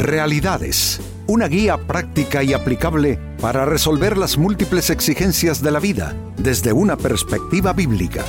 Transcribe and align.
Realidades, 0.00 0.98
una 1.26 1.46
guía 1.46 1.76
práctica 1.76 2.42
y 2.42 2.54
aplicable 2.54 3.18
para 3.38 3.66
resolver 3.66 4.16
las 4.16 4.38
múltiples 4.38 4.88
exigencias 4.88 5.62
de 5.62 5.70
la 5.70 5.78
vida 5.78 6.16
desde 6.38 6.72
una 6.72 6.96
perspectiva 6.96 7.74
bíblica. 7.74 8.24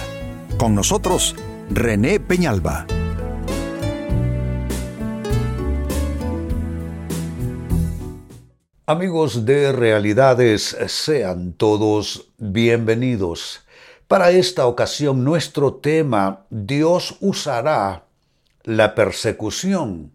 Con 0.57 0.76
nosotros, 0.76 1.34
René 1.70 2.20
Peñalba. 2.20 2.86
Amigos 8.86 9.46
de 9.46 9.72
Realidades, 9.72 10.76
sean 10.88 11.54
todos 11.54 12.34
bienvenidos. 12.38 13.62
Para 14.10 14.32
esta 14.32 14.68
ocasión 14.68 15.24
nuestro 15.24 15.76
tema, 15.76 16.42
Dios 16.50 17.16
usará 17.22 18.04
la 18.66 18.94
persecución 18.94 20.12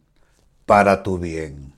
para 0.66 1.02
tu 1.02 1.18
bien. 1.18 1.76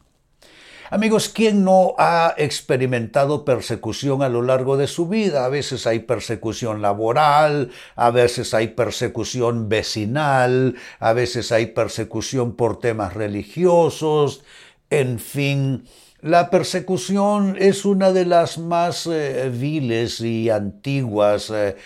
Amigos, 0.90 1.28
¿quién 1.28 1.64
no 1.64 1.94
ha 1.98 2.34
experimentado 2.38 3.44
persecución 3.44 4.22
a 4.22 4.30
lo 4.30 4.40
largo 4.40 4.78
de 4.78 4.86
su 4.86 5.06
vida? 5.06 5.44
A 5.44 5.50
veces 5.50 5.86
hay 5.86 5.98
persecución 5.98 6.80
laboral, 6.80 7.70
a 7.94 8.10
veces 8.10 8.54
hay 8.54 8.68
persecución 8.68 9.68
vecinal, 9.68 10.76
a 10.98 11.12
veces 11.12 11.52
hay 11.52 11.66
persecución 11.66 12.56
por 12.56 12.80
temas 12.80 13.12
religiosos, 13.12 14.42
en 14.88 15.18
fin. 15.18 15.84
La 16.22 16.48
persecución 16.48 17.56
es 17.58 17.84
una 17.84 18.10
de 18.10 18.24
las 18.24 18.56
más 18.56 19.06
eh, 19.06 19.50
viles 19.52 20.22
y 20.22 20.48
antiguas 20.48 21.50
eh, 21.50 21.76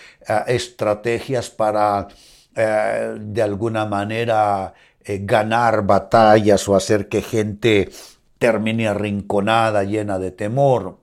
estrategias 0.47 1.49
para, 1.49 2.07
eh, 2.55 3.15
de 3.19 3.41
alguna 3.41 3.85
manera, 3.85 4.73
ganar 5.05 5.85
batallas 5.85 6.67
o 6.69 6.75
hacer 6.75 7.09
que 7.09 7.21
gente 7.21 7.89
termine 8.37 8.87
arrinconada, 8.87 9.83
llena 9.83 10.17
de 10.17 10.31
temor. 10.31 10.99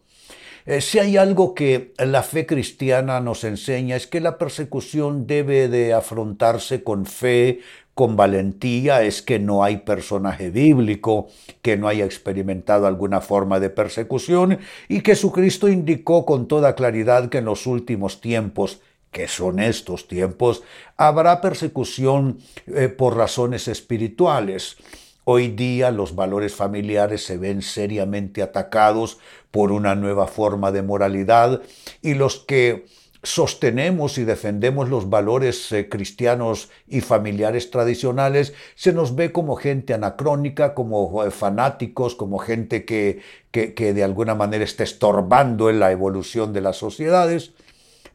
si 0.80 0.98
hay 0.98 1.18
algo 1.18 1.54
que 1.54 1.92
la 1.98 2.22
fe 2.22 2.46
cristiana 2.46 3.20
nos 3.20 3.44
enseña 3.44 3.96
es 3.96 4.06
que 4.06 4.20
la 4.20 4.38
persecución 4.38 5.26
debe 5.26 5.68
de 5.68 5.92
afrontarse 5.92 6.82
con 6.82 7.04
fe, 7.04 7.60
con 8.00 8.16
valentía 8.16 9.02
es 9.02 9.20
que 9.20 9.38
no 9.38 9.62
hay 9.62 9.76
personaje 9.78 10.48
bíblico 10.48 11.28
que 11.60 11.76
no 11.76 11.86
haya 11.86 12.06
experimentado 12.06 12.86
alguna 12.86 13.20
forma 13.20 13.60
de 13.60 13.68
persecución 13.68 14.58
y 14.88 15.02
que 15.02 15.10
Jesucristo 15.10 15.68
indicó 15.68 16.24
con 16.24 16.48
toda 16.48 16.74
claridad 16.74 17.28
que 17.28 17.36
en 17.36 17.44
los 17.44 17.66
últimos 17.66 18.22
tiempos 18.22 18.80
que 19.10 19.28
son 19.28 19.58
estos 19.58 20.08
tiempos, 20.08 20.62
habrá 20.96 21.40
persecución 21.40 22.38
eh, 22.66 22.88
por 22.88 23.16
razones 23.16 23.68
espirituales. 23.68 24.76
Hoy 25.24 25.48
día 25.48 25.90
los 25.90 26.14
valores 26.14 26.54
familiares 26.54 27.24
se 27.24 27.36
ven 27.36 27.62
seriamente 27.62 28.42
atacados 28.42 29.18
por 29.50 29.72
una 29.72 29.94
nueva 29.94 30.26
forma 30.26 30.72
de 30.72 30.82
moralidad 30.82 31.62
y 32.02 32.14
los 32.14 32.38
que 32.38 32.86
sostenemos 33.22 34.16
y 34.16 34.24
defendemos 34.24 34.88
los 34.88 35.10
valores 35.10 35.70
eh, 35.72 35.88
cristianos 35.88 36.70
y 36.88 37.02
familiares 37.02 37.70
tradicionales, 37.70 38.54
se 38.76 38.92
nos 38.92 39.14
ve 39.14 39.30
como 39.30 39.56
gente 39.56 39.92
anacrónica, 39.92 40.74
como 40.74 41.24
eh, 41.24 41.30
fanáticos, 41.30 42.14
como 42.14 42.38
gente 42.38 42.84
que, 42.84 43.20
que, 43.50 43.74
que, 43.74 43.92
de 43.92 44.04
alguna 44.04 44.34
manera 44.34 44.64
está 44.64 44.84
estorbando 44.84 45.68
en 45.68 45.80
la 45.80 45.92
evolución 45.92 46.54
de 46.54 46.62
las 46.62 46.76
sociedades. 46.76 47.52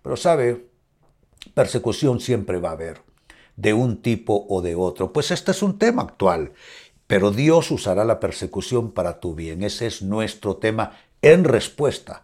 Pero 0.02 0.17
sabe, 0.17 0.65
persecución 1.56 2.20
siempre 2.20 2.59
va 2.59 2.70
a 2.70 2.73
haber, 2.73 3.02
de 3.56 3.73
un 3.73 4.03
tipo 4.03 4.45
o 4.48 4.61
de 4.61 4.75
otro. 4.75 5.11
Pues 5.11 5.31
este 5.31 5.52
es 5.52 5.64
un 5.64 5.80
tema 5.80 6.03
actual, 6.03 6.53
pero 7.08 7.31
Dios 7.31 7.72
usará 7.72 8.06
la 8.06 8.20
persecución 8.20 8.92
para 8.92 9.20
tu 9.20 9.34
bien. 9.34 9.64
Ese 9.64 9.88
es 9.88 10.03
nuestro 10.03 10.58
tema 10.58 11.00
en 11.23 11.44
respuesta 11.45 12.23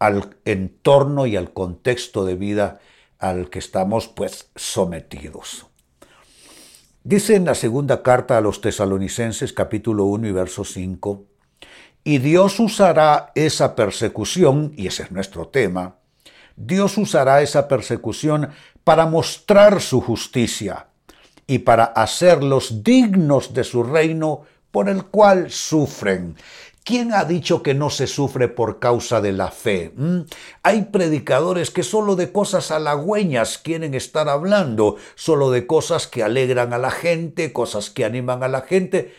al 0.00 0.36
entorno 0.44 1.26
y 1.26 1.36
al 1.36 1.52
contexto 1.52 2.24
de 2.24 2.34
vida 2.34 2.80
al 3.18 3.50
que 3.50 3.58
estamos 3.58 4.08
pues 4.08 4.50
sometidos. 4.56 5.66
Dice 7.04 7.36
en 7.36 7.44
la 7.44 7.54
segunda 7.54 8.02
carta 8.02 8.38
a 8.38 8.40
los 8.40 8.60
tesalonicenses 8.60 9.52
capítulo 9.52 10.04
1 10.06 10.28
y 10.28 10.32
verso 10.32 10.64
5, 10.64 11.24
y 12.02 12.18
Dios 12.18 12.58
usará 12.60 13.30
esa 13.34 13.76
persecución, 13.76 14.72
y 14.76 14.86
ese 14.86 15.02
es 15.04 15.12
nuestro 15.12 15.48
tema, 15.48 15.99
Dios 16.62 16.98
usará 16.98 17.40
esa 17.40 17.68
persecución 17.68 18.50
para 18.84 19.06
mostrar 19.06 19.80
su 19.80 20.02
justicia 20.02 20.88
y 21.46 21.60
para 21.60 21.84
hacerlos 21.84 22.84
dignos 22.84 23.54
de 23.54 23.64
su 23.64 23.82
reino 23.82 24.42
por 24.70 24.90
el 24.90 25.04
cual 25.06 25.50
sufren. 25.50 26.36
¿Quién 26.84 27.14
ha 27.14 27.24
dicho 27.24 27.62
que 27.62 27.72
no 27.72 27.88
se 27.88 28.06
sufre 28.06 28.48
por 28.48 28.78
causa 28.78 29.22
de 29.22 29.32
la 29.32 29.50
fe? 29.50 29.92
¿Mm? 29.96 30.20
Hay 30.62 30.82
predicadores 30.82 31.70
que 31.70 31.82
solo 31.82 32.14
de 32.14 32.30
cosas 32.30 32.70
halagüeñas 32.70 33.58
quieren 33.58 33.94
estar 33.94 34.28
hablando, 34.28 34.96
solo 35.14 35.50
de 35.50 35.66
cosas 35.66 36.06
que 36.06 36.22
alegran 36.22 36.74
a 36.74 36.78
la 36.78 36.90
gente, 36.90 37.54
cosas 37.54 37.88
que 37.88 38.04
animan 38.04 38.42
a 38.42 38.48
la 38.48 38.62
gente. 38.62 39.14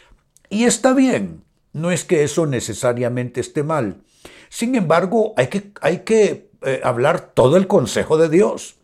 Y 0.49 0.65
está 0.65 0.93
bien, 0.93 1.43
no 1.73 1.91
es 1.91 2.05
que 2.05 2.23
eso 2.23 2.45
necesariamente 2.45 3.41
esté 3.41 3.63
mal. 3.63 4.01
Sin 4.49 4.75
embargo, 4.75 5.33
hay 5.37 5.47
que, 5.47 5.71
hay 5.81 5.99
que 5.99 6.50
eh, 6.61 6.81
hablar 6.83 7.31
todo 7.33 7.57
el 7.57 7.67
consejo 7.67 8.17
de 8.17 8.29
Dios 8.29 8.75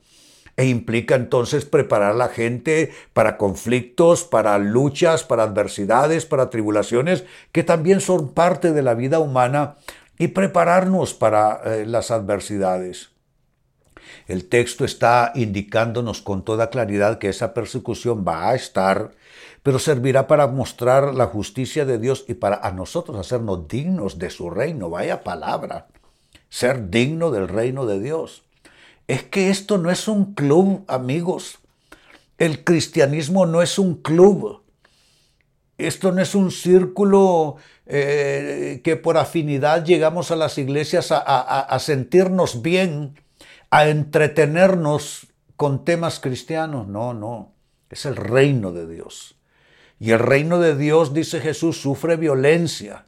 e 0.55 0.65
implica 0.65 1.15
entonces 1.15 1.65
preparar 1.65 2.13
a 2.13 2.15
la 2.15 2.29
gente 2.29 2.91
para 3.13 3.37
conflictos, 3.37 4.23
para 4.23 4.57
luchas, 4.57 5.23
para 5.23 5.43
adversidades, 5.43 6.25
para 6.25 6.49
tribulaciones, 6.49 7.25
que 7.51 7.63
también 7.63 8.01
son 8.01 8.33
parte 8.33 8.73
de 8.73 8.81
la 8.81 8.95
vida 8.95 9.19
humana, 9.19 9.75
y 10.17 10.29
prepararnos 10.29 11.13
para 11.13 11.61
eh, 11.63 11.85
las 11.85 12.11
adversidades. 12.11 13.09
El 14.27 14.49
texto 14.49 14.83
está 14.83 15.31
indicándonos 15.35 16.21
con 16.21 16.43
toda 16.43 16.69
claridad 16.69 17.19
que 17.19 17.29
esa 17.29 17.53
persecución 17.53 18.25
va 18.27 18.49
a 18.49 18.55
estar, 18.55 19.11
pero 19.63 19.79
servirá 19.79 20.27
para 20.27 20.47
mostrar 20.47 21.13
la 21.13 21.27
justicia 21.27 21.85
de 21.85 21.99
Dios 21.99 22.25
y 22.27 22.33
para 22.33 22.55
a 22.55 22.71
nosotros 22.71 23.17
hacernos 23.17 23.67
dignos 23.67 24.17
de 24.17 24.29
su 24.29 24.49
reino. 24.49 24.89
Vaya 24.89 25.23
palabra, 25.23 25.87
ser 26.49 26.89
digno 26.89 27.31
del 27.31 27.47
reino 27.47 27.85
de 27.85 27.99
Dios. 27.99 28.43
Es 29.07 29.23
que 29.23 29.49
esto 29.49 29.77
no 29.77 29.89
es 29.89 30.07
un 30.07 30.33
club, 30.33 30.83
amigos. 30.87 31.59
El 32.37 32.63
cristianismo 32.63 33.45
no 33.45 33.61
es 33.61 33.79
un 33.79 33.95
club. 34.01 34.63
Esto 35.77 36.11
no 36.11 36.21
es 36.21 36.35
un 36.35 36.51
círculo 36.51 37.57
eh, 37.85 38.81
que 38.83 38.95
por 38.95 39.17
afinidad 39.17 39.85
llegamos 39.85 40.31
a 40.31 40.35
las 40.35 40.57
iglesias 40.57 41.11
a 41.11 41.77
sentirnos 41.79 42.61
bien, 42.61 43.19
a 43.69 43.87
entretenernos 43.87 45.27
con 45.55 45.85
temas 45.85 46.19
cristianos. 46.19 46.87
No, 46.87 47.13
no. 47.13 47.53
Es 47.89 48.05
el 48.05 48.15
reino 48.15 48.71
de 48.71 48.87
Dios. 48.87 49.37
Y 49.99 50.11
el 50.11 50.19
reino 50.19 50.59
de 50.59 50.75
Dios, 50.75 51.13
dice 51.13 51.41
Jesús, 51.41 51.81
sufre 51.81 52.17
violencia. 52.17 53.05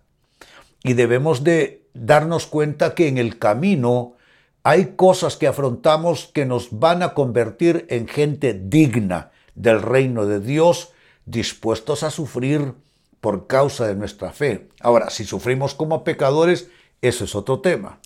Y 0.83 0.93
debemos 0.93 1.43
de 1.43 1.78
darnos 1.93 2.47
cuenta 2.47 2.95
que 2.95 3.07
en 3.07 3.17
el 3.17 3.39
camino 3.39 4.15
hay 4.63 4.93
cosas 4.95 5.37
que 5.37 5.47
afrontamos 5.47 6.29
que 6.33 6.45
nos 6.45 6.79
van 6.79 7.01
a 7.03 7.13
convertir 7.13 7.85
en 7.89 8.07
gente 8.07 8.53
digna 8.53 9.31
del 9.55 9.81
reino 9.81 10.25
de 10.25 10.39
Dios, 10.39 10.91
dispuestos 11.25 12.03
a 12.03 12.11
sufrir 12.11 12.73
por 13.21 13.47
causa 13.47 13.87
de 13.87 13.95
nuestra 13.95 14.31
fe. 14.31 14.69
Ahora, 14.81 15.09
si 15.09 15.25
sufrimos 15.25 15.73
como 15.75 16.03
pecadores, 16.03 16.69
eso 17.01 17.23
es 17.23 17.35
otro 17.35 17.61
tema. 17.61 17.99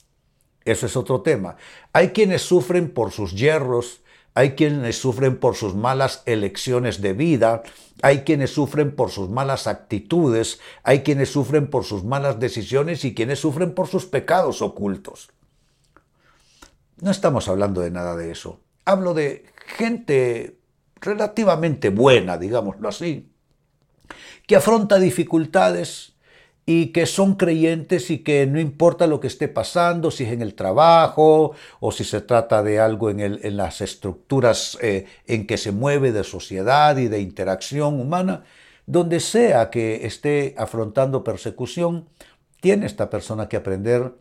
Eso 0.65 0.85
es 0.85 0.95
otro 0.95 1.21
tema. 1.21 1.57
Hay 1.91 2.09
quienes 2.09 2.41
sufren 2.41 2.89
por 2.89 3.11
sus 3.11 3.33
hierros, 3.33 4.01
hay 4.35 4.51
quienes 4.51 4.97
sufren 4.97 5.37
por 5.37 5.55
sus 5.55 5.75
malas 5.75 6.23
elecciones 6.25 7.01
de 7.01 7.13
vida, 7.13 7.63
hay 8.01 8.23
quienes 8.23 8.51
sufren 8.51 8.95
por 8.95 9.11
sus 9.11 9.29
malas 9.29 9.67
actitudes, 9.67 10.59
hay 10.83 11.03
quienes 11.03 11.29
sufren 11.29 11.69
por 11.69 11.83
sus 11.83 12.03
malas 12.03 12.39
decisiones 12.39 13.05
y 13.05 13.13
quienes 13.13 13.39
sufren 13.39 13.75
por 13.75 13.87
sus 13.87 14.05
pecados 14.05 14.61
ocultos. 14.61 15.29
No 16.99 17.11
estamos 17.11 17.47
hablando 17.47 17.81
de 17.81 17.91
nada 17.91 18.15
de 18.15 18.31
eso. 18.31 18.59
Hablo 18.85 19.13
de 19.13 19.45
gente 19.77 20.57
relativamente 20.99 21.89
buena, 21.89 22.37
digámoslo 22.37 22.89
así, 22.89 23.29
que 24.47 24.55
afronta 24.55 24.99
dificultades 24.99 26.12
y 26.65 26.87
que 26.87 27.05
son 27.05 27.35
creyentes 27.35 28.09
y 28.09 28.19
que 28.19 28.47
no 28.47 28.59
importa 28.59 29.07
lo 29.07 29.19
que 29.19 29.27
esté 29.27 29.47
pasando, 29.47 30.11
si 30.11 30.23
es 30.23 30.31
en 30.31 30.41
el 30.41 30.55
trabajo 30.55 31.53
o 31.79 31.91
si 31.91 32.03
se 32.03 32.21
trata 32.21 32.63
de 32.63 32.79
algo 32.79 33.09
en, 33.09 33.57
las 33.57 33.81
estructuras 33.81 34.77
eh, 34.81 35.05
en 35.27 35.45
que 35.45 35.57
se 35.57 35.71
mueve 35.71 36.11
de 36.11 36.23
sociedad 36.23 36.97
y 36.97 37.07
de 37.07 37.19
interacción 37.19 37.99
humana, 37.99 38.43
donde 38.85 39.19
sea 39.19 39.69
que 39.69 40.05
esté 40.05 40.55
afrontando 40.57 41.23
persecución, 41.23 42.07
tiene 42.61 42.85
esta 42.85 43.09
persona 43.09 43.49
que 43.49 43.57
aprender 43.57 44.13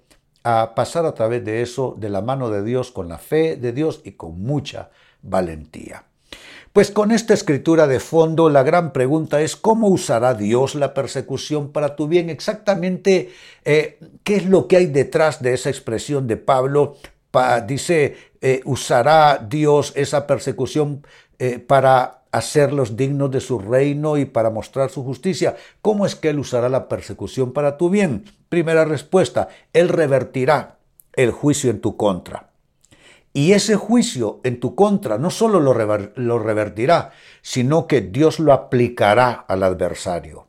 a 0.42 0.74
pasar 0.74 1.06
a 1.06 1.14
través 1.14 1.44
de 1.44 1.62
eso 1.62 1.94
de 1.96 2.08
la 2.08 2.22
mano 2.22 2.50
de 2.50 2.64
Dios, 2.64 2.90
con 2.90 3.08
la 3.08 3.18
fe 3.18 3.56
de 3.56 3.72
Dios 3.72 4.00
y 4.04 4.12
con 4.12 4.42
mucha 4.42 4.90
valentía. 5.22 6.04
Pues 6.72 6.90
con 6.90 7.10
esta 7.10 7.34
escritura 7.34 7.86
de 7.86 8.00
fondo, 8.00 8.48
la 8.48 8.62
gran 8.62 8.94
pregunta 8.94 9.42
es 9.42 9.56
cómo 9.56 9.88
usará 9.88 10.32
Dios 10.32 10.74
la 10.74 10.94
persecución 10.94 11.70
para 11.70 11.96
tu 11.96 12.08
bien. 12.08 12.30
Exactamente, 12.30 13.30
eh, 13.66 13.98
¿qué 14.24 14.36
es 14.36 14.46
lo 14.46 14.68
que 14.68 14.78
hay 14.78 14.86
detrás 14.86 15.42
de 15.42 15.52
esa 15.52 15.68
expresión 15.68 16.26
de 16.26 16.38
Pablo? 16.38 16.96
dice, 17.66 18.16
eh, 18.42 18.60
usará 18.66 19.38
Dios 19.48 19.92
esa 19.96 20.26
persecución 20.26 21.06
eh, 21.38 21.58
para 21.58 22.24
hacerlos 22.30 22.94
dignos 22.94 23.30
de 23.30 23.40
su 23.40 23.58
reino 23.58 24.18
y 24.18 24.26
para 24.26 24.50
mostrar 24.50 24.90
su 24.90 25.02
justicia. 25.02 25.56
¿Cómo 25.80 26.04
es 26.04 26.14
que 26.14 26.30
Él 26.30 26.38
usará 26.38 26.68
la 26.68 26.88
persecución 26.88 27.52
para 27.52 27.78
tu 27.78 27.88
bien? 27.88 28.24
Primera 28.48 28.84
respuesta, 28.84 29.48
Él 29.72 29.88
revertirá 29.88 30.76
el 31.14 31.30
juicio 31.30 31.70
en 31.70 31.80
tu 31.80 31.96
contra. 31.96 32.51
Y 33.34 33.52
ese 33.52 33.76
juicio 33.76 34.40
en 34.44 34.60
tu 34.60 34.74
contra 34.74 35.16
no 35.16 35.30
solo 35.30 35.58
lo, 35.60 35.72
revertirá, 36.38 37.12
sino 37.40 37.86
que 37.86 38.02
Dios 38.02 38.38
lo 38.38 38.52
aplicará 38.52 39.32
al 39.48 39.62
adversario. 39.62 40.48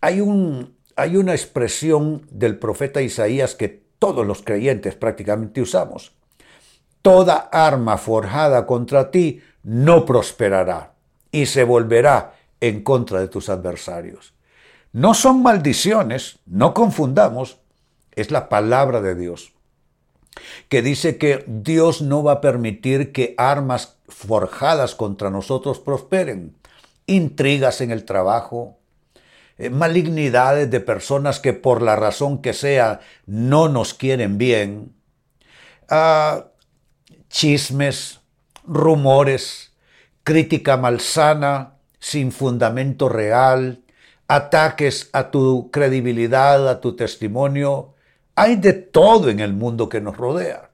Hay, 0.00 0.20
hay 0.96 1.16
una 1.16 1.32
expresión 1.32 2.26
del 2.30 2.58
profeta 2.58 3.02
Isaías 3.02 3.54
que 3.54 3.68
todos 3.98 4.26
los 4.26 4.42
creyentes 4.42 4.96
prácticamente 4.96 5.62
usamos. 5.62 6.12
Toda 7.02 7.36
arma 7.52 7.98
forjada 7.98 8.66
contra 8.66 9.12
ti 9.12 9.40
no 9.62 10.04
prosperará 10.04 10.94
y 11.30 11.46
se 11.46 11.62
volverá 11.62 12.34
en 12.60 12.82
contra 12.82 13.20
de 13.20 13.28
tus 13.28 13.48
adversarios. 13.48 14.34
No 14.92 15.14
son 15.14 15.40
maldiciones, 15.40 16.40
no 16.46 16.74
confundamos, 16.74 17.60
es 18.12 18.32
la 18.32 18.48
palabra 18.48 19.00
de 19.02 19.14
Dios 19.14 19.55
que 20.68 20.82
dice 20.82 21.18
que 21.18 21.44
Dios 21.46 22.02
no 22.02 22.22
va 22.22 22.32
a 22.32 22.40
permitir 22.40 23.12
que 23.12 23.34
armas 23.38 23.96
forjadas 24.08 24.94
contra 24.94 25.30
nosotros 25.30 25.78
prosperen. 25.78 26.56
Intrigas 27.06 27.80
en 27.80 27.90
el 27.90 28.04
trabajo, 28.04 28.78
eh, 29.58 29.70
malignidades 29.70 30.70
de 30.70 30.80
personas 30.80 31.40
que 31.40 31.52
por 31.52 31.82
la 31.82 31.96
razón 31.96 32.42
que 32.42 32.52
sea 32.52 33.00
no 33.26 33.68
nos 33.68 33.94
quieren 33.94 34.38
bien, 34.38 34.92
ah, 35.88 36.46
chismes, 37.28 38.20
rumores, 38.64 39.72
crítica 40.24 40.76
malsana, 40.76 41.74
sin 41.98 42.32
fundamento 42.32 43.08
real, 43.08 43.82
ataques 44.28 45.08
a 45.12 45.30
tu 45.30 45.70
credibilidad, 45.70 46.68
a 46.68 46.80
tu 46.80 46.96
testimonio, 46.96 47.95
hay 48.36 48.56
de 48.56 48.74
todo 48.74 49.30
en 49.30 49.40
el 49.40 49.54
mundo 49.54 49.88
que 49.88 50.00
nos 50.00 50.16
rodea. 50.16 50.70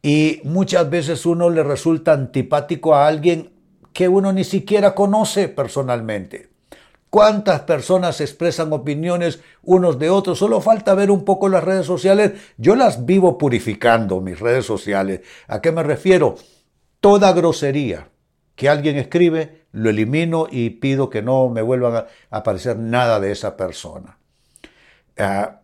Y 0.00 0.40
muchas 0.44 0.88
veces 0.88 1.26
uno 1.26 1.50
le 1.50 1.64
resulta 1.64 2.12
antipático 2.12 2.94
a 2.94 3.08
alguien 3.08 3.52
que 3.92 4.08
uno 4.08 4.32
ni 4.32 4.44
siquiera 4.44 4.94
conoce 4.94 5.48
personalmente. 5.48 6.50
¿Cuántas 7.10 7.62
personas 7.62 8.20
expresan 8.20 8.72
opiniones 8.72 9.40
unos 9.62 9.98
de 9.98 10.10
otros? 10.10 10.38
Solo 10.38 10.60
falta 10.60 10.94
ver 10.94 11.10
un 11.10 11.24
poco 11.24 11.48
las 11.48 11.64
redes 11.64 11.86
sociales. 11.86 12.32
Yo 12.58 12.76
las 12.76 13.06
vivo 13.06 13.38
purificando, 13.38 14.20
mis 14.20 14.38
redes 14.38 14.66
sociales. 14.66 15.22
¿A 15.48 15.60
qué 15.60 15.72
me 15.72 15.82
refiero? 15.82 16.36
Toda 17.00 17.32
grosería 17.32 18.08
que 18.54 18.68
alguien 18.68 18.96
escribe, 18.96 19.66
lo 19.72 19.90
elimino 19.90 20.46
y 20.50 20.70
pido 20.70 21.08
que 21.10 21.22
no 21.22 21.48
me 21.48 21.62
vuelvan 21.62 21.94
a 21.94 22.06
aparecer 22.30 22.76
nada 22.76 23.20
de 23.20 23.32
esa 23.32 23.56
persona. 23.56 24.18
Ah, 25.16 25.57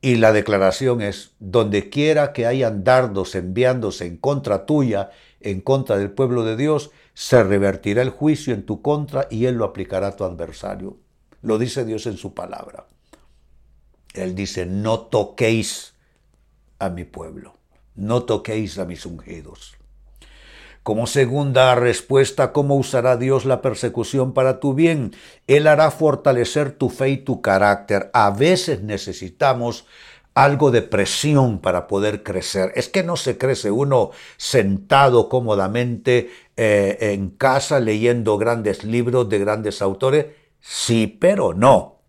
y 0.00 0.16
la 0.16 0.32
declaración 0.32 1.02
es, 1.02 1.32
donde 1.40 1.90
quiera 1.90 2.32
que 2.32 2.46
hayan 2.46 2.84
dardos 2.84 3.34
enviándose 3.34 4.06
en 4.06 4.16
contra 4.16 4.64
tuya, 4.64 5.10
en 5.40 5.60
contra 5.60 5.98
del 5.98 6.10
pueblo 6.10 6.44
de 6.44 6.56
Dios, 6.56 6.90
se 7.14 7.42
revertirá 7.42 8.02
el 8.02 8.10
juicio 8.10 8.54
en 8.54 8.64
tu 8.64 8.80
contra 8.80 9.26
y 9.30 9.46
Él 9.46 9.56
lo 9.56 9.64
aplicará 9.64 10.08
a 10.08 10.16
tu 10.16 10.24
adversario. 10.24 10.98
Lo 11.42 11.58
dice 11.58 11.84
Dios 11.84 12.06
en 12.06 12.16
su 12.16 12.34
palabra. 12.34 12.86
Él 14.14 14.34
dice, 14.34 14.66
no 14.66 15.00
toquéis 15.00 15.94
a 16.78 16.90
mi 16.90 17.04
pueblo, 17.04 17.54
no 17.94 18.22
toquéis 18.22 18.78
a 18.78 18.84
mis 18.84 19.04
ungidos. 19.04 19.77
Como 20.82 21.06
segunda 21.06 21.74
respuesta, 21.74 22.52
¿cómo 22.52 22.76
usará 22.76 23.16
Dios 23.16 23.44
la 23.44 23.60
persecución 23.60 24.32
para 24.32 24.60
tu 24.60 24.74
bien? 24.74 25.14
Él 25.46 25.66
hará 25.66 25.90
fortalecer 25.90 26.72
tu 26.72 26.88
fe 26.88 27.10
y 27.10 27.16
tu 27.18 27.42
carácter. 27.42 28.10
A 28.14 28.30
veces 28.30 28.82
necesitamos 28.82 29.86
algo 30.34 30.70
de 30.70 30.82
presión 30.82 31.58
para 31.58 31.88
poder 31.88 32.22
crecer. 32.22 32.72
Es 32.76 32.88
que 32.88 33.02
no 33.02 33.16
se 33.16 33.36
crece 33.36 33.72
uno 33.72 34.12
sentado 34.36 35.28
cómodamente 35.28 36.30
eh, 36.56 36.96
en 37.00 37.30
casa 37.30 37.80
leyendo 37.80 38.38
grandes 38.38 38.84
libros 38.84 39.28
de 39.28 39.40
grandes 39.40 39.82
autores. 39.82 40.26
Sí, 40.60 41.06
pero 41.06 41.54
no. 41.54 42.02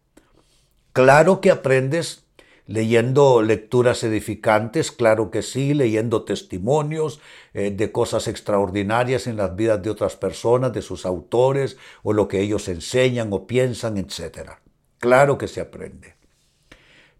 Claro 0.94 1.42
que 1.42 1.50
aprendes 1.50 2.25
leyendo 2.69 3.42
lecturas 3.42 4.04
edificantes, 4.04 4.92
claro 4.92 5.31
que 5.31 5.42
sí, 5.42 5.74
leyendo 5.74 6.24
testimonios 6.24 7.19
eh, 7.56 7.71
de 7.71 7.92
cosas 7.92 8.27
extraordinarias 8.27 9.25
en 9.25 9.38
las 9.38 9.56
vidas 9.56 9.81
de 9.81 9.89
otras 9.89 10.16
personas, 10.16 10.71
de 10.71 10.83
sus 10.83 11.07
autores, 11.07 11.77
o 12.04 12.13
lo 12.13 12.27
que 12.27 12.42
ellos 12.42 12.68
enseñan 12.68 13.33
o 13.33 13.48
piensan, 13.48 13.98
etc. 13.98 14.51
Claro 15.00 15.39
que 15.39 15.48
se 15.48 15.62
aprende. 15.62 16.13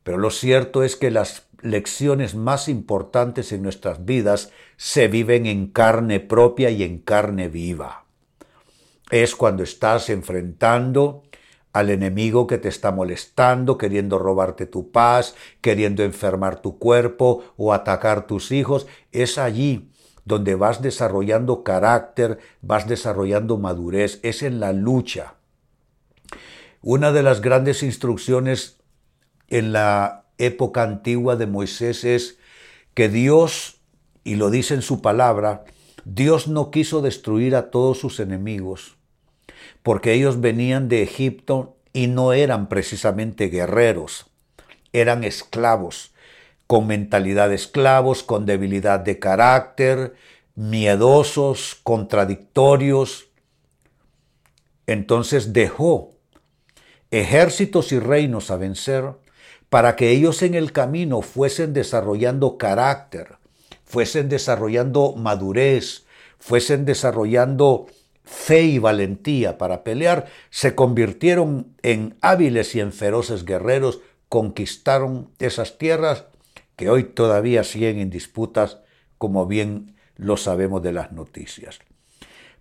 Pero 0.04 0.20
lo 0.20 0.30
cierto 0.30 0.84
es 0.84 0.96
que 0.96 1.10
las 1.10 1.48
lecciones 1.64 2.36
más 2.36 2.70
importantes 2.70 3.52
en 3.52 3.64
nuestras 3.64 4.06
vidas 4.06 4.52
se 4.78 5.08
viven 5.08 5.48
en 5.48 5.66
carne 5.66 6.20
propia 6.20 6.70
y 6.70 6.84
en 6.84 7.00
carne 7.00 7.50
viva. 7.50 8.06
Es 9.10 9.36
cuando 9.36 9.64
estás 9.64 10.12
enfrentando 10.12 11.24
al 11.80 11.90
enemigo 11.90 12.48
que 12.48 12.58
te 12.58 12.70
está 12.70 12.92
molestando, 12.92 13.78
queriendo 13.78 14.20
robarte 14.20 14.66
tu 14.66 14.92
paz, 14.92 15.36
queriendo 15.62 16.04
enfermar 16.04 16.62
tu 16.62 16.78
cuerpo 16.78 17.44
o 17.58 17.74
atacar 17.74 18.28
tus 18.28 18.52
hijos. 18.52 18.88
Es 19.12 19.38
allí 19.38 19.90
donde 20.26 20.56
vas 20.56 20.82
desarrollando 20.82 21.64
carácter, 21.64 22.40
vas 22.62 22.88
desarrollando 22.88 23.58
madurez, 23.58 24.20
es 24.22 24.44
en 24.44 24.60
la 24.60 24.74
lucha. 24.74 25.36
Una 26.82 27.12
de 27.12 27.24
las 27.24 27.42
grandes 27.42 27.82
instrucciones 27.82 28.78
en 29.48 29.74
la 29.74 30.26
época 30.38 30.84
antigua 30.84 31.36
de 31.36 31.48
Moisés 31.48 32.04
es 32.04 32.38
que 32.94 33.10
Dios, 33.10 33.82
y 34.24 34.36
lo 34.36 34.52
dice 34.52 34.76
en 34.76 34.82
su 34.82 35.02
palabra, 35.02 35.66
Dios 36.06 36.48
no 36.48 36.70
quiso 36.70 37.02
destruir 37.02 37.56
a 37.56 37.72
todos 37.72 38.00
sus 38.00 38.20
enemigos, 38.20 38.99
porque 39.84 40.14
ellos 40.14 40.42
venían 40.42 40.90
de 40.90 41.04
Egipto 41.04 41.78
y 41.94 42.08
no 42.08 42.34
eran 42.34 42.70
precisamente 42.70 43.48
guerreros, 43.48 44.28
eran 44.94 45.24
esclavos, 45.24 46.14
con 46.68 46.86
mentalidad 46.86 47.50
de 47.50 47.56
esclavos, 47.56 48.22
con 48.22 48.46
debilidad 48.46 49.00
de 49.00 49.18
carácter, 49.18 50.14
miedosos, 50.54 51.80
contradictorios. 51.82 53.30
Entonces 54.86 55.52
dejó 55.52 56.12
ejércitos 57.10 57.92
y 57.92 58.00
reinos 58.00 58.52
a 58.52 58.58
vencer 58.58 59.14
para 59.70 59.96
que 59.96 60.12
ellos 60.12 60.44
en 60.44 60.54
el 60.54 60.72
camino 60.72 61.22
fuesen 61.22 61.74
desarrollando 61.74 62.58
carácter, 62.58 63.38
fuesen 63.86 64.30
desarrollando 64.30 65.14
madurez, 65.16 66.06
fuesen 66.40 66.86
desarrollando 66.86 67.88
fe 68.30 68.62
y 68.62 68.78
valentía 68.78 69.58
para 69.58 69.84
pelear, 69.84 70.28
se 70.52 70.76
convirtieron 70.76 71.74
en 71.82 72.16
hábiles 72.22 72.76
y 72.76 72.80
en 72.80 72.94
feroces 72.94 73.44
guerreros, 73.44 74.02
conquistaron 74.30 75.32
esas 75.40 75.80
tierras 75.80 76.26
que 76.76 76.92
hoy 76.92 77.04
todavía 77.04 77.64
siguen 77.64 77.98
en 77.98 78.12
disputas, 78.12 78.78
como 79.18 79.48
bien 79.48 79.96
lo 80.16 80.38
sabemos 80.38 80.84
de 80.84 80.94
las 80.94 81.12
noticias. 81.12 81.80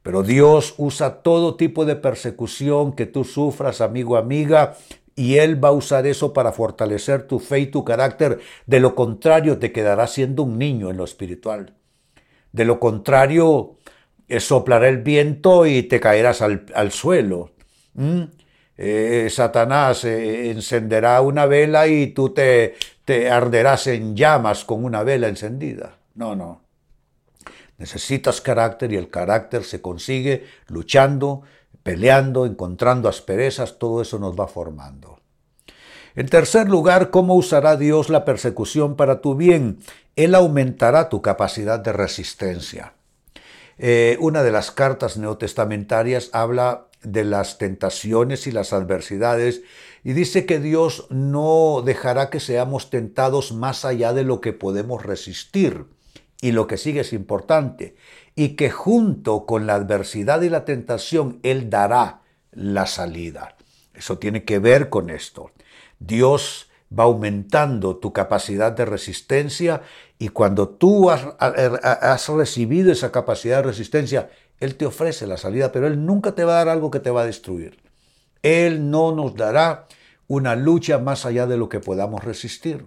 Pero 0.02 0.22
Dios 0.22 0.74
usa 0.78 1.22
todo 1.22 1.56
tipo 1.56 1.84
de 1.84 1.96
persecución 1.96 2.94
que 2.94 3.04
tú 3.04 3.24
sufras, 3.24 3.82
amigo, 3.82 4.16
amiga, 4.16 4.76
y 5.14 5.36
Él 5.36 5.62
va 5.62 5.68
a 5.68 5.72
usar 5.72 6.06
eso 6.06 6.32
para 6.32 6.52
fortalecer 6.52 7.26
tu 7.26 7.40
fe 7.40 7.60
y 7.60 7.66
tu 7.66 7.84
carácter. 7.84 8.40
De 8.66 8.80
lo 8.80 8.94
contrario, 8.94 9.58
te 9.58 9.70
quedarás 9.70 10.12
siendo 10.12 10.44
un 10.44 10.58
niño 10.58 10.90
en 10.90 10.96
lo 10.96 11.04
espiritual. 11.04 11.74
De 12.52 12.64
lo 12.64 12.80
contrario, 12.80 13.76
soplará 14.38 14.88
el 14.88 14.98
viento 14.98 15.66
y 15.66 15.84
te 15.84 16.00
caerás 16.00 16.42
al, 16.42 16.92
suelo. 16.92 17.52
¿Mm? 17.94 18.22
Eh, 18.76 19.28
Satanás 19.30 20.04
eh, 20.04 20.50
encenderá 20.50 21.20
una 21.20 21.46
vela 21.46 21.88
y 21.88 22.08
tú 22.08 22.30
te, 22.30 22.76
te 23.04 23.30
arderás 23.30 23.86
en 23.86 24.14
llamas 24.14 24.64
con 24.64 24.84
una 24.84 25.02
vela 25.02 25.28
encendida. 25.28 25.96
No, 26.14 26.36
no. 26.36 26.62
Necesitas 27.78 28.40
carácter 28.40 28.92
y 28.92 28.96
el 28.96 29.08
carácter 29.08 29.64
se 29.64 29.80
consigue 29.80 30.46
luchando, 30.66 31.42
peleando, 31.82 32.44
encontrando 32.44 33.08
asperezas, 33.08 33.78
todo 33.78 34.02
eso 34.02 34.18
nos 34.18 34.38
va 34.38 34.46
formando. 34.46 35.20
En 36.14 36.28
tercer 36.28 36.68
lugar, 36.68 37.10
¿cómo 37.10 37.34
usará 37.34 37.76
Dios 37.76 38.10
la 38.10 38.24
persecución 38.24 38.96
para 38.96 39.20
tu 39.20 39.36
bien? 39.36 39.78
Él 40.16 40.34
aumentará 40.34 41.08
tu 41.08 41.22
capacidad 41.22 41.78
de 41.78 41.92
resistencia. 41.92 42.94
Eh, 43.78 44.16
una 44.20 44.42
de 44.42 44.52
las 44.52 44.70
cartas 44.70 45.16
neotestamentarias 45.16 46.30
habla 46.32 46.88
de 47.02 47.24
las 47.24 47.58
tentaciones 47.58 48.46
y 48.46 48.52
las 48.52 48.72
adversidades 48.72 49.62
y 50.02 50.12
dice 50.12 50.46
que 50.46 50.58
Dios 50.58 51.06
no 51.10 51.82
dejará 51.84 52.30
que 52.30 52.40
seamos 52.40 52.90
tentados 52.90 53.52
más 53.52 53.84
allá 53.84 54.12
de 54.12 54.24
lo 54.24 54.40
que 54.40 54.52
podemos 54.52 55.04
resistir. 55.04 55.86
Y 56.40 56.52
lo 56.52 56.68
que 56.68 56.76
sigue 56.76 57.00
es 57.00 57.12
importante, 57.12 57.96
y 58.36 58.50
que 58.50 58.70
junto 58.70 59.44
con 59.44 59.66
la 59.66 59.74
adversidad 59.74 60.40
y 60.42 60.48
la 60.48 60.64
tentación 60.64 61.40
Él 61.42 61.68
dará 61.68 62.20
la 62.52 62.86
salida. 62.86 63.56
Eso 63.92 64.18
tiene 64.18 64.44
que 64.44 64.60
ver 64.60 64.88
con 64.88 65.10
esto. 65.10 65.50
Dios 65.98 66.67
va 66.96 67.04
aumentando 67.04 67.96
tu 67.96 68.12
capacidad 68.12 68.72
de 68.72 68.84
resistencia 68.84 69.82
y 70.18 70.28
cuando 70.28 70.68
tú 70.68 71.10
has, 71.10 72.28
recibido 72.28 72.90
esa 72.92 73.12
capacidad 73.12 73.58
de 73.58 73.68
resistencia, 73.68 74.30
Él 74.58 74.76
te 74.76 74.86
ofrece 74.86 75.26
la 75.26 75.36
salida, 75.36 75.70
pero 75.70 75.86
Él 75.86 76.04
nunca 76.04 76.34
te 76.34 76.44
va 76.44 76.52
a 76.52 76.64
dar 76.64 76.68
algo 76.68 76.90
que 76.90 77.00
te 77.00 77.10
va 77.10 77.22
a 77.22 77.26
destruir. 77.26 77.78
Él 78.42 78.90
no 78.90 79.12
nos 79.12 79.34
dará 79.34 79.86
una 80.26 80.56
lucha 80.56 80.98
más 80.98 81.26
allá 81.26 81.46
de 81.46 81.56
lo 81.56 81.68
que 81.68 81.80
podamos 81.80 82.24
resistir. 82.24 82.86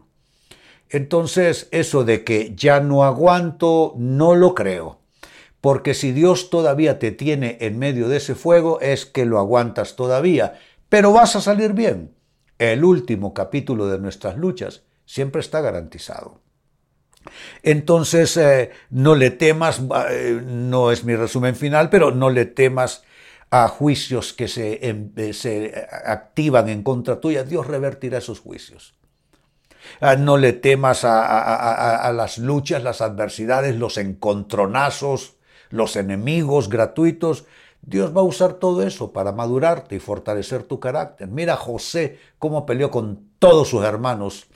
Entonces, 0.90 1.70
eso 1.72 2.04
de 2.04 2.24
que 2.24 2.54
ya 2.56 2.82
no 2.82 3.04
aguanto, 3.04 3.94
no 3.98 4.36
lo 4.36 4.54
creo. 4.54 5.00
Porque 5.62 5.94
si 5.94 6.12
Dios 6.12 6.50
todavía 6.50 7.00
te 7.00 7.12
tiene 7.12 7.58
en 7.62 7.80
medio 7.80 8.10
de 8.10 8.18
ese 8.18 8.36
fuego, 8.36 8.82
es 8.82 9.06
que 9.06 9.26
lo 9.26 9.40
aguantas 9.40 9.96
todavía. 9.96 10.60
Pero 10.90 11.14
vas 11.14 11.36
a 11.36 11.42
salir 11.42 11.74
bien. 11.74 12.14
El 12.62 12.84
último 12.84 13.34
capítulo 13.34 13.88
de 13.88 13.98
nuestras 13.98 14.38
luchas 14.38 14.84
siempre 15.04 15.42
está 15.42 15.62
garantizado. 15.62 16.42
Entonces, 17.64 18.38
eh, 18.38 18.70
no 18.92 19.16
le 19.16 19.32
temas, 19.32 19.82
eh, 20.12 20.40
no 20.46 20.92
es 20.92 21.04
mi 21.04 21.16
resumen 21.16 21.56
final, 21.56 21.90
pero 21.90 22.12
no 22.12 22.30
le 22.30 22.46
temas 22.46 23.04
a 23.50 23.68
juicios 23.68 24.34
que 24.34 24.48
se, 24.48 24.88
em, 24.88 25.12
eh, 25.16 25.34
se 25.34 25.88
activan 26.06 26.70
en 26.70 26.84
contra 26.84 27.20
tuya, 27.20 27.44
Dios 27.44 27.66
revertirá 27.66 28.20
esos 28.20 28.40
juicios. 28.40 28.94
Ah, 30.00 30.16
no 30.16 30.38
le 30.38 30.54
temas 30.54 31.04
a, 31.04 32.12
las 32.16 32.38
luchas, 32.38 32.84
las 32.84 33.02
adversidades, 33.02 33.76
los 33.76 33.98
encontronazos, 33.98 35.38
los 35.72 35.96
enemigos 35.96 36.70
gratuitos. 36.70 37.46
Dios 37.82 38.16
va 38.16 38.22
a 38.22 38.26
usar 38.26 38.54
todo 38.54 38.84
eso 38.84 39.12
para 39.12 39.32
madurarte 39.32 39.96
y 39.96 40.00
fortalecer 40.00 40.64
tu 40.64 40.80
carácter. 40.80 41.28
Mira 41.28 41.56
José 41.56 42.20
cómo 42.38 42.66
peleó 42.66 42.92
con 42.92 43.32
todos 43.40 43.70
sus 43.70 43.84
hermanos 43.84 44.48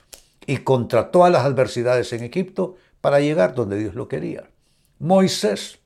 y 0.46 0.58
contra 0.58 1.10
todas 1.10 1.32
las 1.32 1.44
adversidades 1.44 2.12
en 2.12 2.22
Egipto 2.22 2.76
para 3.00 3.20
llegar 3.20 3.54
donde 3.54 3.78
Dios 3.78 3.94
lo 3.94 4.08
quería. 4.08 4.44
Moisés 4.98 5.78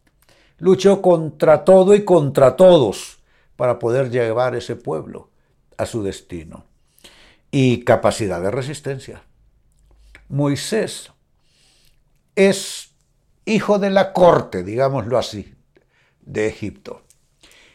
luchó 0.59 1.01
contra 1.01 1.65
todo 1.65 1.95
y 1.95 2.05
contra 2.05 2.57
todos 2.57 3.19
para 3.57 3.79
poder 3.79 4.11
llevar 4.11 4.55
ese 4.55 4.77
pueblo 4.77 5.31
a 5.77 5.87
su 5.87 6.03
destino. 6.03 6.65
Y 7.51 7.85
capacidad 7.85 8.41
de 8.41 8.51
resistencia. 8.51 9.23
Moisés 10.29 11.11
es 12.37 12.91
hijo 13.45 13.79
de 13.79 13.91
la 13.91 14.13
corte, 14.13 14.63
digámoslo 14.63 15.19
así, 15.19 15.55
de 16.21 16.47
Egipto. 16.47 17.03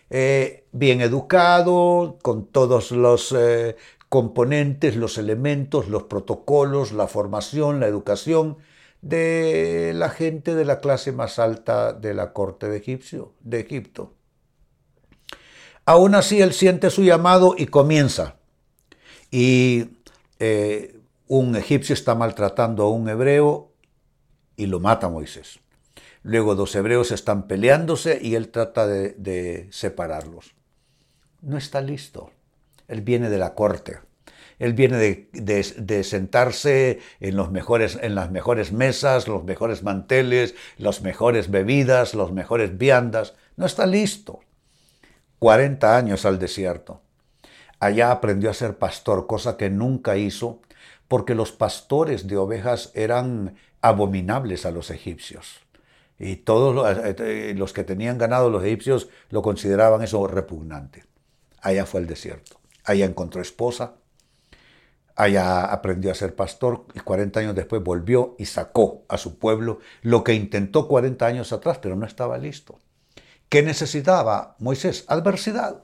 Eh, 0.10 0.66
bien 0.72 1.02
educado, 1.02 2.18
con 2.22 2.46
todos 2.46 2.92
los 2.92 3.32
eh, 3.38 3.76
componentes, 4.10 4.96
los 4.96 5.18
elementos, 5.18 5.88
los 5.90 6.04
protocolos, 6.04 6.92
la 6.92 7.08
formación, 7.08 7.80
la 7.80 7.88
educación 7.88 8.58
de 9.02 9.94
la 9.96 10.10
gente 10.10 10.56
de 10.56 10.66
la 10.66 10.80
clase 10.80 11.12
más 11.12 11.40
alta 11.40 11.94
de 11.94 12.14
la 12.14 12.34
corte 12.34 12.68
de, 12.70 12.80
de 13.42 13.60
Egipto. 13.60 14.14
Aún 15.86 16.16
así, 16.16 16.42
él 16.42 16.54
siente 16.54 16.90
su 16.90 17.04
llamado 17.04 17.56
y 17.58 17.68
comienza. 17.68 18.38
Y 19.30 19.90
eh, 20.40 21.00
un 21.28 21.56
egipcio 21.56 21.94
está 21.94 22.16
maltratando 22.16 22.84
a 22.84 22.90
un 22.90 23.08
hebreo 23.10 23.72
y 24.56 24.66
lo 24.66 24.80
mata 24.80 25.08
a 25.08 25.10
Moisés. 25.10 25.60
Luego 26.26 26.56
dos 26.56 26.76
hebreos 26.76 27.12
están 27.12 27.46
peleándose 27.46 28.18
y 28.20 28.34
él 28.34 28.50
trata 28.50 28.88
de 28.88 29.68
separarlos. 29.70 30.56
No 31.42 31.56
está 31.56 31.82
listo. 31.82 32.32
Él 32.88 33.02
viene 33.02 33.30
de 33.30 33.38
la 33.38 33.54
corte. 33.54 34.00
Él 34.58 34.74
viene 34.74 34.98
de, 35.32 36.04
sentarse 36.04 37.00
en, 37.20 37.36
los 37.36 37.52
mejores, 37.52 38.00
en 38.02 38.16
las 38.16 38.32
mejores 38.32 38.72
mesas, 38.72 39.28
los 39.28 39.44
mejores 39.44 39.84
manteles, 39.84 40.56
las 40.80 41.04
mejores 41.04 41.52
bebidas, 41.52 42.16
los 42.16 42.32
mejores 42.32 42.76
viandas. 42.76 43.36
No 43.56 43.68
está 43.68 43.86
listo. 43.86 44.40
40 45.38 45.96
años 45.96 46.26
al 46.26 46.40
desierto. 46.40 47.02
Allá 47.80 48.10
aprendió 48.10 48.50
a 48.50 48.56
ser 48.56 48.80
pastor, 48.80 49.28
cosa 49.28 49.58
que 49.58 49.70
nunca 49.70 50.18
hizo, 50.18 50.60
porque 51.08 51.36
los 51.36 51.52
pastores 51.52 52.26
de 52.26 52.38
ovejas 52.38 52.92
eran 52.96 53.56
abominables 53.82 54.66
a 54.66 54.72
los 54.72 54.90
egipcios. 54.90 55.65
Y 56.18 56.38
todos 56.38 56.98
eh, 56.98 57.16
eh, 57.20 57.54
los 57.58 57.74
que 57.74 57.84
tenían 57.84 58.18
ganado 58.18 58.50
los 58.50 58.64
egipcios 58.64 59.10
lo 59.30 59.42
consideraban 59.42 60.02
eso 60.02 60.28
repugnante. 60.28 61.04
Allá 61.62 61.86
fue 61.86 62.02
el 62.02 62.08
desierto. 62.08 62.60
Allá 62.84 63.06
encontró 63.06 63.42
esposa, 63.42 63.96
Allá 65.16 65.64
aprendió 65.64 66.12
a 66.12 66.16
ser 66.16 66.36
pastor 66.36 66.86
y 66.94 67.00
40 67.00 67.40
años 67.40 67.56
después 67.56 67.82
volvió 67.82 68.36
y 68.38 68.46
sacó 68.46 69.06
a 69.08 69.18
su 69.18 69.40
pueblo 69.40 69.80
lo 70.02 70.26
que 70.26 70.34
intentó 70.34 70.90
40 70.90 71.26
años 71.26 71.54
atrás, 71.54 71.80
pero 71.82 71.96
no 71.96 72.06
estaba 72.06 72.38
listo. 72.38 72.80
¿Qué 73.48 73.64
necesitaba 73.64 74.58
Moisés? 74.60 75.06
Adversidad. 75.08 75.84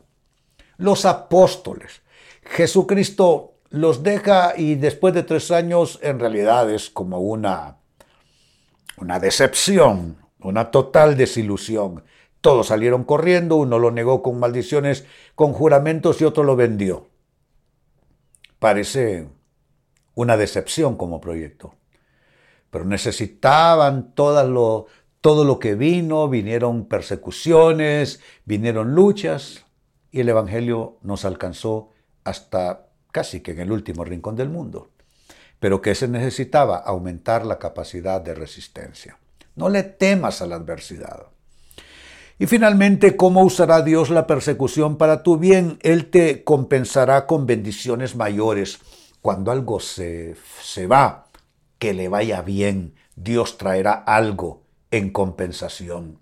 Los 0.76 1.06
apóstoles. 1.06 2.02
Jesucristo 2.44 3.54
los 3.70 4.04
deja 4.04 4.54
y 4.58 4.76
después 4.76 5.14
de 5.14 5.24
tres 5.24 5.50
años 5.50 6.00
en 6.02 6.20
realidad 6.20 6.70
es 6.70 6.90
como 6.90 7.20
una, 7.20 7.78
una 8.98 9.20
decepción, 9.20 10.18
una 10.43 10.71
total 10.71 11.17
desilusión. 11.17 12.03
Todos 12.41 12.67
salieron 12.67 13.03
corriendo, 13.03 13.55
uno 13.57 13.79
lo 13.79 13.91
negó 13.91 14.21
con 14.21 14.39
maldiciones, 14.39 15.05
con 15.36 15.53
juramentos 15.53 16.21
y 16.21 16.25
otro 16.25 16.43
lo 16.43 16.55
vendió 16.55 17.12
parece 18.62 19.27
una 20.13 20.38
decepción 20.38 20.95
como 20.95 21.19
proyecto. 21.19 21.74
Pero 22.69 22.86
necesitaban 22.86 24.13
todo 24.13 24.48
lo, 24.48 24.86
todo 25.19 25.45
lo 25.45 25.57
que 25.57 25.74
vino, 25.74 26.29
vinieron 26.29 26.86
persecuciones, 26.86 28.21
vinieron 28.45 28.93
luchas, 28.93 29.65
y 30.12 30.19
el 30.19 30.29
Evangelio 30.29 31.00
nos 31.01 31.25
alcanzó 31.25 31.89
hasta 32.24 32.86
casi 33.12 33.41
que 33.41 33.53
en 33.53 33.62
el 33.62 33.71
último 33.71 34.05
rincón 34.05 34.36
del 34.36 34.50
mundo. 34.50 34.91
Pero 35.60 35.81
que 35.81 35.95
se 35.95 36.07
necesitaba 36.07 36.77
aumentar 36.77 37.48
la 37.48 37.57
capacidad 37.57 38.21
de 38.21 38.36
resistencia. 38.36 39.17
No 39.55 39.70
le 39.70 39.84
temas 39.84 40.41
a 40.41 40.48
la 40.48 40.55
adversidad. 40.55 41.27
Y 42.39 42.48
finalmente, 42.48 43.15
¿cómo 43.15 43.43
usará 43.43 43.81
Dios 43.81 44.10
la 44.10 44.25
persecución 44.25 44.98
para 44.98 45.22
tu 45.22 45.38
bien? 45.38 45.77
Él 45.81 46.10
te 46.10 46.43
compensará 46.43 47.27
con 47.27 47.46
bendiciones 47.46 48.15
mayores. 48.15 48.79
Cuando 49.22 49.51
algo 49.51 49.79
se, 49.79 50.36
se 50.63 50.88
va, 50.88 51.25
que 51.77 51.93
le 51.93 52.10
vaya 52.10 52.41
bien, 52.41 52.96
Dios 53.15 53.58
traerá 53.58 53.93
algo 53.93 54.63
en 54.89 55.12
compensación. 55.12 56.20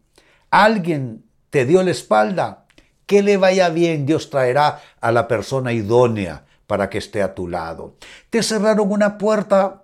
Alguien 0.51 1.23
te 1.49 1.65
dio 1.65 1.83
la 1.83 1.91
espalda, 1.91 2.65
que 3.05 3.23
le 3.23 3.37
vaya 3.37 3.69
bien, 3.69 4.05
Dios 4.05 4.29
traerá 4.29 4.81
a 4.99 5.11
la 5.11 5.27
persona 5.27 5.73
idónea 5.73 6.45
para 6.67 6.89
que 6.89 6.99
esté 6.99 7.23
a 7.23 7.33
tu 7.33 7.47
lado. 7.47 7.95
Te 8.29 8.43
cerraron 8.43 8.91
una 8.91 9.17
puerta 9.17 9.83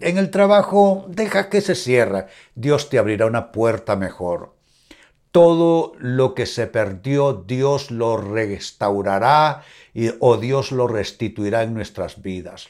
en 0.00 0.18
el 0.18 0.30
trabajo, 0.30 1.06
deja 1.08 1.48
que 1.48 1.60
se 1.60 1.74
cierre, 1.74 2.26
Dios 2.54 2.88
te 2.88 2.98
abrirá 2.98 3.26
una 3.26 3.52
puerta 3.52 3.96
mejor 3.96 4.56
todo 5.36 5.92
lo 5.98 6.34
que 6.34 6.46
se 6.46 6.66
perdió 6.66 7.44
Dios 7.46 7.90
lo 7.90 8.16
restaurará 8.16 9.64
y, 9.92 10.08
o 10.18 10.38
Dios 10.38 10.72
lo 10.72 10.88
restituirá 10.88 11.62
en 11.62 11.74
nuestras 11.74 12.22
vidas. 12.22 12.68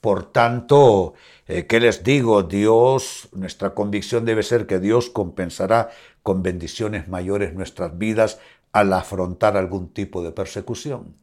Por 0.00 0.30
tanto, 0.30 1.14
eh, 1.48 1.66
¿qué 1.66 1.80
les 1.80 2.04
digo? 2.04 2.44
Dios, 2.44 3.28
nuestra 3.32 3.74
convicción 3.74 4.24
debe 4.24 4.44
ser 4.44 4.68
que 4.68 4.78
Dios 4.78 5.10
compensará 5.10 5.90
con 6.22 6.44
bendiciones 6.44 7.08
mayores 7.08 7.52
nuestras 7.52 7.98
vidas 7.98 8.38
al 8.70 8.92
afrontar 8.92 9.56
algún 9.56 9.88
tipo 9.88 10.22
de 10.22 10.30
persecución. 10.30 11.16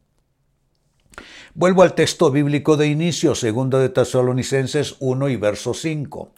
Vuelvo 1.54 1.84
al 1.84 1.94
texto 1.94 2.32
bíblico 2.32 2.78
de 2.78 2.88
inicio, 2.88 3.36
segundo 3.36 3.80
de 3.80 3.90
Tesalonicenses 3.90 4.96
1 5.00 5.30
y 5.30 5.36
verso 5.36 5.74
5. 5.74 6.32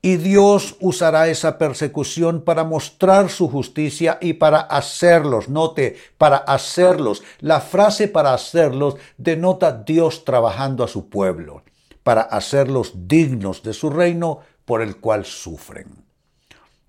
Y 0.00 0.16
Dios 0.16 0.76
usará 0.80 1.28
esa 1.28 1.58
persecución 1.58 2.42
para 2.42 2.62
mostrar 2.62 3.30
su 3.30 3.48
justicia 3.48 4.18
y 4.20 4.34
para 4.34 4.60
hacerlos. 4.60 5.48
Note, 5.48 5.96
para 6.16 6.36
hacerlos. 6.36 7.22
La 7.40 7.60
frase 7.60 8.06
para 8.06 8.32
hacerlos 8.32 8.94
denota 9.16 9.72
Dios 9.72 10.24
trabajando 10.24 10.84
a 10.84 10.88
su 10.88 11.08
pueblo, 11.08 11.62
para 12.04 12.22
hacerlos 12.22 12.92
dignos 13.08 13.62
de 13.64 13.74
su 13.74 13.90
reino 13.90 14.40
por 14.64 14.82
el 14.82 14.96
cual 14.98 15.24
sufren. 15.24 16.07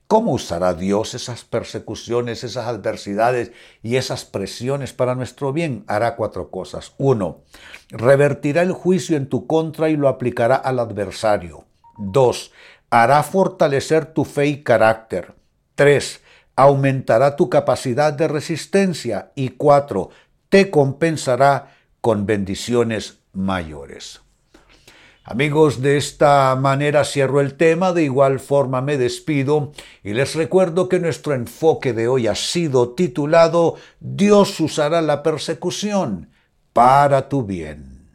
¿Cómo 0.10 0.32
usará 0.32 0.74
Dios 0.74 1.14
esas 1.14 1.44
persecuciones, 1.44 2.44
esas 2.44 2.66
adversidades 2.66 3.52
y 3.84 3.98
esas 3.98 4.26
presiones 4.26 4.92
para 4.92 5.14
nuestro 5.14 5.54
bien? 5.54 5.84
Hará 5.86 6.16
cuatro 6.16 6.50
cosas. 6.50 6.96
Uno, 6.98 7.42
revertirá 7.90 8.64
el 8.64 8.72
juicio 8.72 9.16
en 9.18 9.30
tu 9.30 9.46
contra 9.46 9.88
y 9.88 9.98
lo 9.98 10.08
aplicará 10.08 10.56
al 10.56 10.80
adversario. 10.80 11.66
Dos, 12.00 12.52
hará 12.90 13.22
fortalecer 13.22 14.08
tu 14.08 14.26
fe 14.26 14.48
y 14.48 14.64
carácter. 14.64 15.36
Tres, 15.76 16.22
aumentará 16.56 17.36
tu 17.36 17.48
capacidad 17.48 18.12
de 18.12 18.28
resistencia. 18.28 19.32
Y 19.36 19.50
cuatro, 19.50 20.10
te 20.50 20.72
compensará 20.72 21.76
con 22.02 22.26
bendiciones 22.26 23.20
mayores. 23.32 24.22
Amigos, 25.30 25.82
de 25.84 25.98
esta 25.98 26.56
manera 26.56 27.06
cierro 27.06 27.40
el 27.40 27.54
tema, 27.54 27.94
de 27.94 28.02
igual 28.02 28.40
forma 28.40 28.82
me 28.82 28.98
despido 28.98 29.72
y 30.04 30.14
les 30.14 30.34
recuerdo 30.34 30.90
que 30.90 31.00
nuestro 31.00 31.36
enfoque 31.36 31.94
de 31.94 32.08
hoy 32.08 32.26
ha 32.26 32.34
sido 32.34 32.96
titulado 32.96 33.76
Dios 34.00 34.60
usará 34.60 35.04
la 35.04 35.22
persecución 35.22 36.32
para 36.74 37.30
tu 37.30 37.44
bien. 37.44 38.10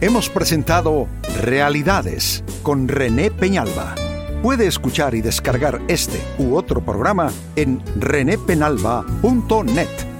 Hemos 0.00 0.28
presentado 0.28 1.06
Realidades 1.40 2.42
con 2.64 2.88
René 2.88 3.30
Peñalba. 3.30 3.94
Puede 4.42 4.66
escuchar 4.66 5.14
y 5.14 5.20
descargar 5.20 5.80
este 5.86 6.20
u 6.38 6.56
otro 6.56 6.84
programa 6.84 7.30
en 7.54 7.80
renépenalba.net. 8.00 10.15